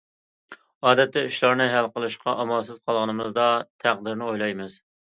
[0.87, 3.49] ئادەتتە ئىشلارنى ھەل قىلىشقا ئامالسىز قالغىنىمىزدا
[3.87, 4.85] تەقدىرنى ئويلايمىز.